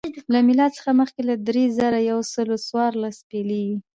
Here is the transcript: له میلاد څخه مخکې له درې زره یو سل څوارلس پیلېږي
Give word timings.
له 0.33 0.39
میلاد 0.47 0.71
څخه 0.77 0.91
مخکې 1.01 1.21
له 1.29 1.35
درې 1.47 1.63
زره 1.77 1.99
یو 2.11 2.19
سل 2.33 2.49
څوارلس 2.67 3.17
پیلېږي 3.29 3.77